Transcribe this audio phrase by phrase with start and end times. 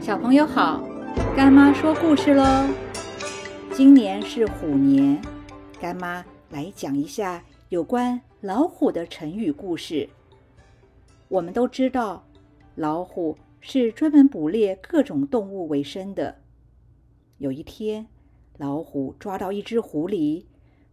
[0.00, 0.82] 小朋友好，
[1.36, 2.44] 干妈说故事喽。
[3.72, 5.20] 今年是虎年，
[5.80, 10.08] 干妈来讲一下有关老虎的成语故事。
[11.28, 12.24] 我们都知道，
[12.74, 16.36] 老虎是专门捕猎各种动物为生的。
[17.38, 18.06] 有一天，
[18.56, 20.44] 老虎抓到一只狐狸，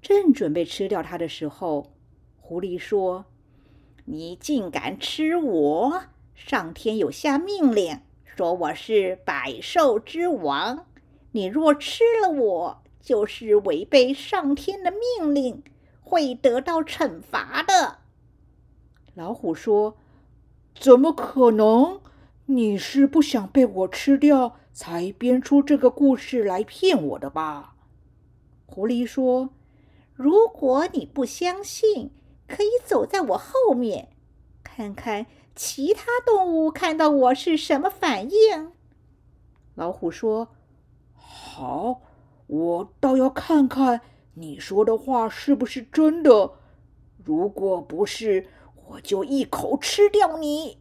[0.02, 1.92] 正准备吃掉它的时候，
[2.40, 3.26] 狐狸说
[4.06, 6.04] ：“你竟敢吃我！
[6.36, 8.00] 上天有下命令。”
[8.36, 10.88] 说我是百兽之王，
[11.32, 15.64] 你若吃了我，就是违背上天的命令，
[16.02, 18.00] 会得到惩罚的。
[19.14, 19.96] 老虎说
[20.78, 22.02] ：“怎么可能？
[22.48, 27.76] 你是不想被我吃掉，才编出这个故事来骗我的吧？”
[28.68, 29.52] 狐狸说
[30.14, 32.12] ：“如果你不相信，
[32.50, 34.10] 可以走在我后面，
[34.62, 38.72] 看看。”其他动物看到我是什么反应？
[39.74, 40.50] 老虎说
[41.16, 42.02] ：“好，
[42.48, 44.02] 我倒要看看
[44.34, 46.52] 你说的话是不是真的。
[47.24, 48.48] 如果不是，
[48.88, 50.80] 我就一口吃掉你。”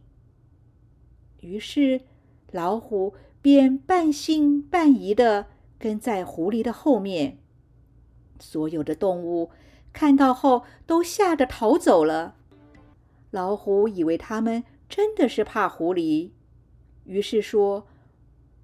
[1.39, 2.01] 于是，
[2.51, 5.47] 老虎便半信半疑的
[5.79, 7.37] 跟在狐狸的后面。
[8.39, 9.51] 所有的动物
[9.93, 12.35] 看到后，都吓得逃走了。
[13.31, 16.31] 老虎以为他们真的是怕狐狸，
[17.05, 17.87] 于是说：“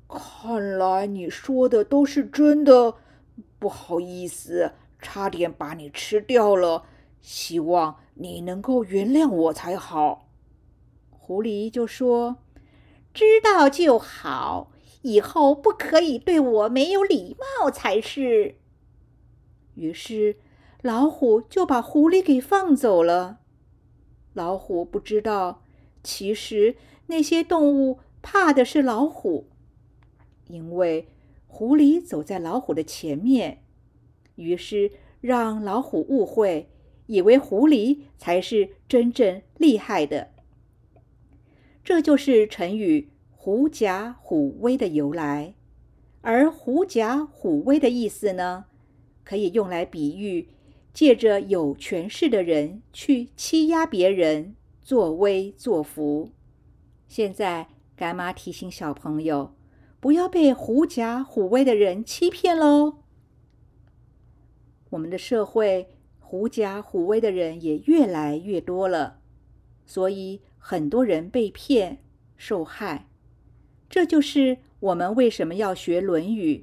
[0.08, 2.96] 看来你说的都是真的，
[3.58, 6.86] 不好意思，差点把你吃掉了。
[7.22, 10.28] 希望你能够原谅我才好。”
[11.10, 12.38] 狐狸就说
[13.14, 18.56] ：“知道就好，以后不可以对我没有礼貌才是。”
[19.76, 20.38] 于是
[20.82, 23.40] 老虎就把狐狸给放走了。
[24.34, 25.64] 老虎不知道，
[26.04, 26.76] 其实
[27.08, 29.48] 那些动物怕的是老虎，
[30.48, 31.08] 因为
[31.48, 33.64] 狐狸走在老虎的前面，
[34.36, 36.70] 于是让老虎误会，
[37.08, 40.32] 以为狐狸才是真正厉害的。
[41.84, 45.56] 这就是成语“狐假虎威”的由来。
[46.22, 48.66] 而“狐假虎威”的意思呢，
[49.24, 50.48] 可以用来比喻。
[50.94, 56.32] 借着有权势的人去欺压别人，作威作福。
[57.08, 59.54] 现在干妈提醒小朋友，
[60.00, 62.98] 不要被狐假虎威的人欺骗喽。
[64.92, 69.20] 我们的社会狐假虎威的人也越来越多了，
[69.86, 72.00] 所以很多人被骗
[72.36, 73.08] 受害。
[73.90, 76.56] 这就是我们为什么要学《论语》，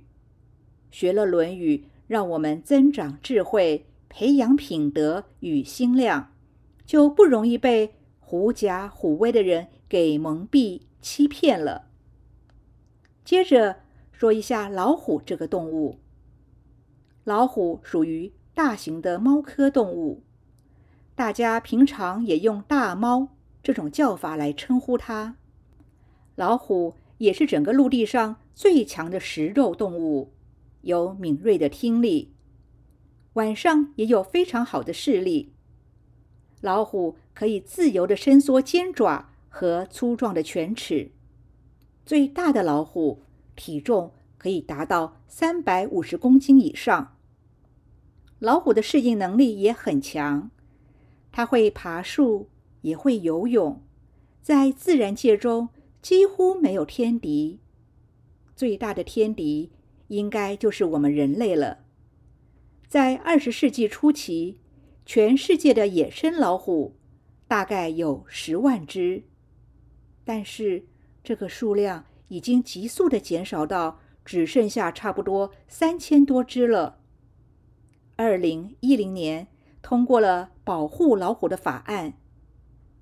[0.90, 3.84] 学了《论语》，让我们增长智慧。
[4.10, 6.32] 培养品德与心量，
[6.86, 7.92] 就不容易被
[8.28, 11.86] 狐假虎威的人给蒙蔽、欺骗了。
[13.24, 13.76] 接着
[14.12, 15.98] 说一下老虎这个动物。
[17.24, 20.24] 老虎属于大型的猫科动物，
[21.14, 23.28] 大家平常也用大猫
[23.62, 25.36] 这种叫法来称呼它。
[26.34, 30.34] 老虎也是整个陆地上最强的食肉动物，
[30.82, 32.34] 有敏锐的听力。
[33.32, 35.54] 晚上也有非常好的视力。
[36.60, 41.12] 老虎可以自由的伸缩尖爪和粗壮的犬齿。
[42.04, 43.22] 最大的老虎
[43.54, 47.16] 体重可以达到三百五十公斤以上。
[48.38, 50.50] 老虎的适应能力也很强，
[51.32, 52.48] 它会爬树，
[52.82, 53.82] 也会游泳，
[54.40, 55.68] 在自然界中
[56.00, 57.58] 几乎没有天敌。
[58.54, 59.70] 最大的天敌
[60.08, 61.78] 应该就是我们人类了。
[62.88, 64.58] 在二十世纪初期，
[65.08, 66.94] 全世界的野生老虎
[67.46, 69.22] 大概有十万只，
[70.22, 70.84] 但是
[71.24, 76.98] 这个数量已经急速的减少到只剩下差不多三千多只了。
[78.16, 79.48] 二零一零年
[79.80, 82.12] 通过了保护老虎的法案，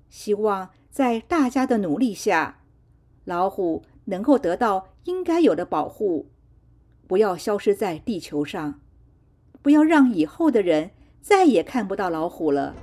[0.07, 2.63] 希望在大家的努力下，
[3.25, 6.31] 老虎能够得到应该有的保护，
[7.05, 8.79] 不要消失在地球上。
[9.61, 10.91] 不要让以后的人
[11.21, 12.73] 再也看不到老虎了。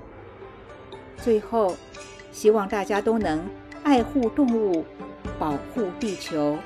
[1.17, 1.75] 最后，
[2.33, 3.43] 希望大家都能
[3.83, 4.85] 爱护动物，
[5.39, 6.59] 保护地球，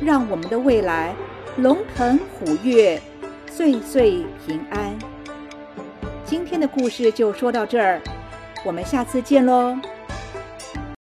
[0.00, 1.14] 让我们的未来
[1.56, 3.00] 龙腾虎跃，
[3.50, 4.98] 岁岁平安。
[6.24, 8.00] 今天的故事就说到这儿，
[8.64, 9.78] 我们下次见喽。